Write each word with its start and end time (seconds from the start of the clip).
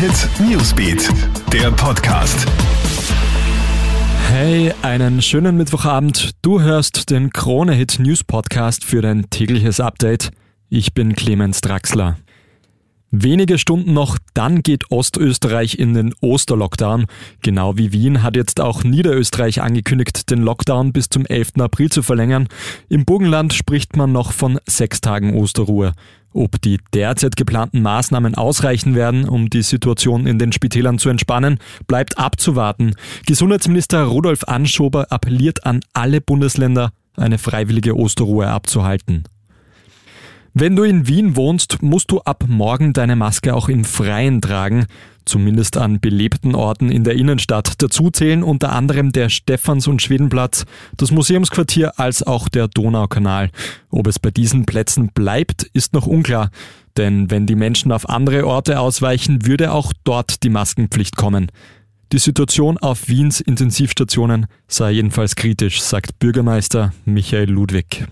Hit 0.00 0.30
Newsbeat, 0.40 1.10
der 1.52 1.70
Podcast. 1.72 2.46
Hey, 4.30 4.72
einen 4.80 5.20
schönen 5.20 5.58
Mittwochabend. 5.58 6.30
Du 6.40 6.62
hörst 6.62 7.10
den 7.10 7.28
Krone 7.34 7.74
Hit 7.74 7.98
News 7.98 8.24
Podcast 8.24 8.82
für 8.82 9.02
dein 9.02 9.28
tägliches 9.28 9.78
Update. 9.78 10.30
Ich 10.70 10.94
bin 10.94 11.14
Clemens 11.16 11.60
Draxler. 11.60 12.16
Wenige 13.12 13.58
Stunden 13.58 13.92
noch, 13.92 14.18
dann 14.34 14.62
geht 14.62 14.92
Ostösterreich 14.92 15.78
in 15.80 15.94
den 15.94 16.14
Osterlockdown. 16.20 17.06
Genau 17.42 17.76
wie 17.76 17.92
Wien 17.92 18.22
hat 18.22 18.36
jetzt 18.36 18.60
auch 18.60 18.84
Niederösterreich 18.84 19.62
angekündigt, 19.62 20.30
den 20.30 20.42
Lockdown 20.42 20.92
bis 20.92 21.08
zum 21.08 21.26
11. 21.26 21.54
April 21.58 21.90
zu 21.90 22.02
verlängern. 22.02 22.46
Im 22.88 23.04
Burgenland 23.04 23.52
spricht 23.52 23.96
man 23.96 24.12
noch 24.12 24.32
von 24.32 24.60
sechs 24.64 25.00
Tagen 25.00 25.34
Osterruhe. 25.34 25.92
Ob 26.32 26.62
die 26.62 26.78
derzeit 26.94 27.34
geplanten 27.34 27.82
Maßnahmen 27.82 28.36
ausreichen 28.36 28.94
werden, 28.94 29.28
um 29.28 29.50
die 29.50 29.62
Situation 29.62 30.28
in 30.28 30.38
den 30.38 30.52
Spitälern 30.52 31.00
zu 31.00 31.08
entspannen, 31.08 31.58
bleibt 31.88 32.16
abzuwarten. 32.16 32.94
Gesundheitsminister 33.26 34.04
Rudolf 34.04 34.44
Anschober 34.44 35.10
appelliert 35.10 35.66
an 35.66 35.80
alle 35.94 36.20
Bundesländer, 36.20 36.92
eine 37.16 37.38
freiwillige 37.38 37.96
Osterruhe 37.96 38.46
abzuhalten. 38.46 39.24
Wenn 40.60 40.76
du 40.76 40.82
in 40.82 41.08
Wien 41.08 41.36
wohnst, 41.36 41.80
musst 41.80 42.10
du 42.10 42.20
ab 42.20 42.44
morgen 42.46 42.92
deine 42.92 43.16
Maske 43.16 43.54
auch 43.54 43.70
im 43.70 43.82
Freien 43.82 44.42
tragen, 44.42 44.84
zumindest 45.24 45.78
an 45.78 46.00
belebten 46.00 46.54
Orten 46.54 46.90
in 46.90 47.02
der 47.02 47.14
Innenstadt. 47.14 47.80
Dazu 47.80 48.10
zählen 48.10 48.42
unter 48.42 48.70
anderem 48.72 49.10
der 49.10 49.30
Stephans- 49.30 49.88
und 49.88 50.02
Schwedenplatz, 50.02 50.66
das 50.98 51.12
Museumsquartier 51.12 51.98
als 51.98 52.22
auch 52.22 52.50
der 52.50 52.68
Donaukanal. 52.68 53.48
Ob 53.88 54.06
es 54.06 54.18
bei 54.18 54.30
diesen 54.30 54.66
Plätzen 54.66 55.08
bleibt, 55.14 55.62
ist 55.62 55.94
noch 55.94 56.06
unklar, 56.06 56.50
denn 56.98 57.30
wenn 57.30 57.46
die 57.46 57.56
Menschen 57.56 57.90
auf 57.90 58.06
andere 58.10 58.46
Orte 58.46 58.80
ausweichen, 58.80 59.46
würde 59.46 59.72
auch 59.72 59.94
dort 60.04 60.42
die 60.42 60.50
Maskenpflicht 60.50 61.16
kommen. 61.16 61.50
Die 62.12 62.18
Situation 62.18 62.76
auf 62.76 63.08
Wiens 63.08 63.40
Intensivstationen 63.40 64.44
sei 64.68 64.90
jedenfalls 64.90 65.36
kritisch, 65.36 65.80
sagt 65.80 66.18
Bürgermeister 66.18 66.92
Michael 67.06 67.48
Ludwig. 67.48 68.04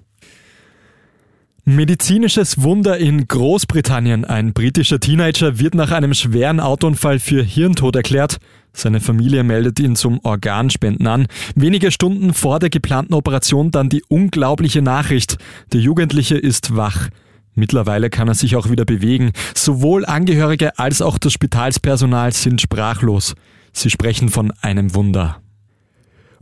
Medizinisches 1.68 2.62
Wunder 2.62 2.96
in 2.96 3.28
Großbritannien. 3.28 4.24
Ein 4.24 4.54
britischer 4.54 5.00
Teenager 5.00 5.58
wird 5.58 5.74
nach 5.74 5.90
einem 5.90 6.14
schweren 6.14 6.60
Autounfall 6.60 7.18
für 7.18 7.42
Hirntod 7.42 7.94
erklärt. 7.94 8.38
Seine 8.72 9.00
Familie 9.00 9.44
meldet 9.44 9.78
ihn 9.78 9.94
zum 9.94 10.18
Organspenden 10.22 11.06
an. 11.06 11.26
Wenige 11.56 11.90
Stunden 11.90 12.32
vor 12.32 12.58
der 12.58 12.70
geplanten 12.70 13.12
Operation 13.12 13.70
dann 13.70 13.90
die 13.90 14.02
unglaubliche 14.08 14.80
Nachricht. 14.80 15.36
Der 15.74 15.80
Jugendliche 15.80 16.38
ist 16.38 16.74
wach. 16.74 17.10
Mittlerweile 17.54 18.08
kann 18.08 18.28
er 18.28 18.34
sich 18.34 18.56
auch 18.56 18.70
wieder 18.70 18.86
bewegen. 18.86 19.32
Sowohl 19.54 20.06
Angehörige 20.06 20.78
als 20.78 21.02
auch 21.02 21.18
das 21.18 21.34
Spitalspersonal 21.34 22.32
sind 22.32 22.62
sprachlos. 22.62 23.34
Sie 23.74 23.90
sprechen 23.90 24.30
von 24.30 24.54
einem 24.62 24.94
Wunder. 24.94 25.42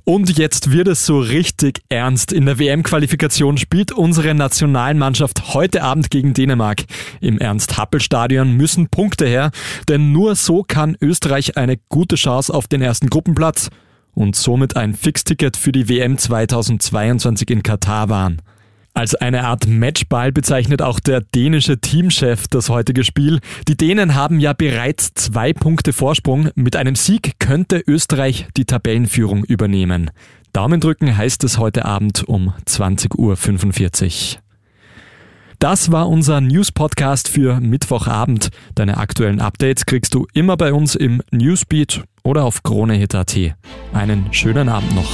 Und 0.09 0.39
jetzt 0.39 0.71
wird 0.71 0.87
es 0.87 1.05
so 1.05 1.19
richtig 1.19 1.83
ernst. 1.89 2.31
In 2.31 2.47
der 2.47 2.61
WM-Qualifikation 2.61 3.59
spielt 3.59 3.91
unsere 3.91 4.37
Nationalmannschaft 4.37 5.53
heute 5.53 5.83
Abend 5.83 6.13
gegen 6.13 6.33
Dänemark. 6.33 6.85
Im 7.21 7.39
Ernst-Happel-Stadion 7.39 8.53
müssen 8.53 8.87
Punkte 8.87 9.27
her, 9.27 9.51
denn 9.89 10.13
nur 10.13 10.37
so 10.37 10.63
kann 10.63 10.97
Österreich 11.01 11.57
eine 11.57 11.77
gute 11.89 12.15
Chance 12.15 12.55
auf 12.55 12.69
den 12.69 12.83
ersten 12.83 13.11
Gruppenplatz 13.11 13.69
und 14.15 14.37
somit 14.37 14.77
ein 14.77 14.95
Fixticket 14.95 15.57
für 15.57 15.73
die 15.73 15.89
WM 15.89 16.19
2022 16.19 17.51
in 17.51 17.65
Katar 17.65 18.09
wahren. 18.09 18.43
Als 18.97 19.15
eine 19.15 19.45
Art 19.45 19.69
Matchball 19.69 20.33
bezeichnet 20.33 20.81
auch 20.81 21.01
der 21.01 21.21
dänische 21.21 21.79
Teamchef 21.79 22.49
das 22.49 22.71
heutige 22.71 23.05
Spiel. 23.05 23.41
Die 23.69 23.77
Dänen 23.77 24.15
haben 24.15 24.41
ja 24.41 24.55
bereits 24.55 25.13
zwei 25.13 25.53
Punkte 25.53 25.93
Vorsprung. 25.93 26.49
Mit 26.55 26.77
einem 26.77 26.97
Sieg 26.97 27.39
könnte 27.39 27.85
Österreich 27.87 28.49
die 28.57 28.65
Tabellenführung 28.65 29.45
übernehmen. 29.45 30.11
Daumen 30.55 30.81
drücken 30.81 31.15
heißt 31.15 31.45
es 31.45 31.59
heute 31.59 31.85
Abend 31.85 32.27
um 32.27 32.55
20.45 32.67 34.37
Uhr. 34.37 34.41
Das 35.59 35.93
war 35.93 36.09
unser 36.09 36.41
News-Podcast 36.41 37.29
für 37.29 37.61
Mittwochabend. 37.61 38.49
Deine 38.77 38.97
aktuellen 38.97 39.43
Updates 39.43 39.85
kriegst 39.85 40.15
du 40.15 40.27
immer 40.33 40.57
bei 40.57 40.73
uns 40.73 40.95
im 40.95 41.21
Newsbeat 41.31 42.03
oder 42.23 42.45
auf 42.45 42.63
KroneHit.at. 42.63 43.37
Einen 43.93 44.33
schönen 44.33 44.71
Abend 44.71 44.95
noch. 44.95 45.13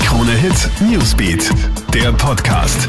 Krone 0.00 0.32
Hit 0.32 0.70
Newsbeat, 0.80 1.50
der 1.94 2.12
Podcast. 2.12 2.88